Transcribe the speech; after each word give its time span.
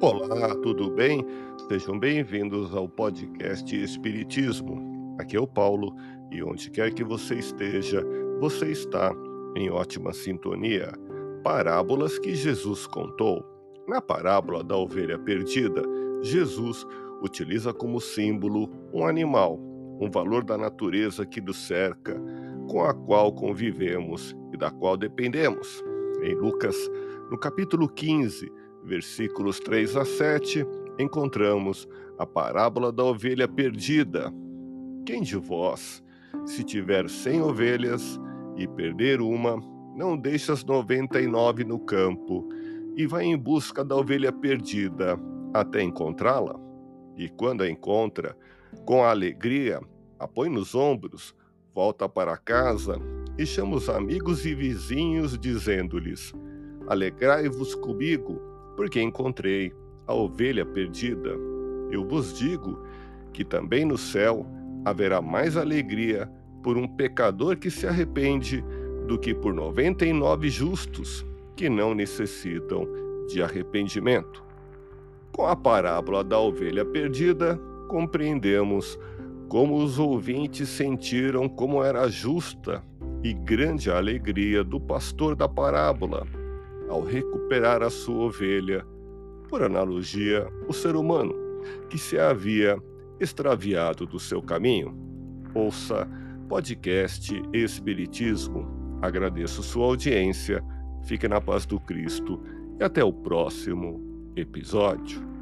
Olá, 0.00 0.54
tudo 0.62 0.92
bem? 0.92 1.26
Sejam 1.66 1.98
bem-vindos 1.98 2.72
ao 2.72 2.88
podcast 2.88 3.74
Espiritismo. 3.74 5.16
Aqui 5.18 5.36
é 5.36 5.40
o 5.40 5.46
Paulo 5.46 5.92
e 6.30 6.40
onde 6.40 6.70
quer 6.70 6.94
que 6.94 7.02
você 7.02 7.34
esteja, 7.34 8.06
você 8.38 8.70
está 8.70 9.12
em 9.56 9.68
ótima 9.70 10.12
sintonia. 10.12 10.92
Parábolas 11.42 12.16
que 12.16 12.32
Jesus 12.32 12.86
contou. 12.86 13.44
Na 13.88 14.00
parábola 14.00 14.62
da 14.62 14.76
ovelha 14.76 15.18
perdida, 15.18 15.82
Jesus 16.22 16.86
utiliza 17.20 17.74
como 17.74 18.00
símbolo 18.00 18.70
um 18.94 19.04
animal, 19.04 19.58
um 20.00 20.08
valor 20.08 20.44
da 20.44 20.56
natureza 20.56 21.26
que 21.26 21.40
nos 21.40 21.66
cerca, 21.66 22.14
com 22.70 22.84
a 22.84 22.94
qual 22.94 23.32
convivemos 23.32 24.32
e 24.52 24.56
da 24.56 24.70
qual 24.70 24.96
dependemos. 24.96 25.82
Em 26.22 26.36
Lucas, 26.36 26.76
no 27.32 27.36
capítulo 27.36 27.88
15, 27.88 28.48
versículos 28.84 29.60
3 29.60 29.96
a 29.96 30.04
7, 30.04 30.66
encontramos 30.98 31.88
a 32.18 32.26
parábola 32.26 32.90
da 32.90 33.04
ovelha 33.04 33.46
perdida. 33.46 34.32
Quem 35.06 35.22
de 35.22 35.36
vós, 35.36 36.02
se 36.44 36.64
tiver 36.64 37.08
cem 37.08 37.40
ovelhas 37.40 38.18
e 38.56 38.66
perder 38.66 39.20
uma, 39.20 39.58
não 39.96 40.16
deixa 40.16 40.52
as 40.52 40.64
noventa 40.64 41.20
e 41.20 41.26
nove 41.26 41.64
no 41.64 41.78
campo 41.78 42.48
e 42.96 43.06
vai 43.06 43.24
em 43.24 43.36
busca 43.36 43.84
da 43.84 43.96
ovelha 43.96 44.32
perdida 44.32 45.18
até 45.54 45.82
encontrá-la? 45.82 46.58
E 47.16 47.28
quando 47.28 47.62
a 47.62 47.70
encontra, 47.70 48.36
com 48.84 49.04
alegria, 49.04 49.80
a 50.18 50.26
põe 50.26 50.48
nos 50.48 50.74
ombros, 50.74 51.34
volta 51.74 52.08
para 52.08 52.36
casa 52.36 52.96
e 53.38 53.46
chama 53.46 53.76
os 53.76 53.88
amigos 53.88 54.44
e 54.44 54.54
vizinhos, 54.54 55.38
dizendo-lhes: 55.38 56.32
Alegrai-vos 56.88 57.74
comigo, 57.74 58.40
porque 58.78 59.02
encontrei 59.02 59.74
a 60.06 60.14
ovelha 60.14 60.64
perdida. 60.64 61.30
Eu 61.90 62.06
vos 62.06 62.38
digo 62.38 62.80
que 63.32 63.44
também 63.44 63.84
no 63.84 63.98
céu 63.98 64.46
haverá 64.84 65.20
mais 65.20 65.56
alegria 65.56 66.30
por 66.62 66.78
um 66.78 66.86
pecador 66.86 67.56
que 67.56 67.72
se 67.72 67.88
arrepende 67.88 68.64
do 69.08 69.18
que 69.18 69.34
por 69.34 69.52
noventa 69.52 70.06
e 70.06 70.12
nove 70.12 70.48
justos 70.48 71.26
que 71.56 71.68
não 71.68 71.92
necessitam 71.92 72.86
de 73.26 73.42
arrependimento. 73.42 74.44
Com 75.32 75.44
a 75.44 75.56
parábola 75.56 76.22
da 76.22 76.38
ovelha 76.38 76.84
perdida, 76.84 77.58
compreendemos 77.88 78.96
como 79.48 79.74
os 79.74 79.98
ouvintes 79.98 80.68
sentiram 80.68 81.48
como 81.48 81.82
era 81.82 82.08
justa 82.08 82.80
e 83.24 83.32
grande 83.32 83.90
a 83.90 83.96
alegria 83.96 84.62
do 84.62 84.78
pastor 84.78 85.34
da 85.34 85.48
parábola 85.48 86.37
ao 86.88 87.02
recuperar 87.02 87.82
a 87.82 87.90
sua 87.90 88.26
ovelha, 88.26 88.84
por 89.48 89.62
analogia, 89.62 90.46
o 90.68 90.72
ser 90.72 90.96
humano, 90.96 91.34
que 91.88 91.98
se 91.98 92.18
havia 92.18 92.78
extraviado 93.18 94.06
do 94.06 94.18
seu 94.18 94.42
caminho. 94.42 94.96
Ouça 95.54 96.08
podcast 96.48 97.32
Espiritismo. 97.52 98.66
Agradeço 99.02 99.62
sua 99.62 99.86
audiência, 99.86 100.62
fique 101.04 101.28
na 101.28 101.40
paz 101.40 101.66
do 101.66 101.78
Cristo 101.80 102.40
e 102.78 102.84
até 102.84 103.02
o 103.02 103.12
próximo 103.12 104.32
episódio. 104.36 105.37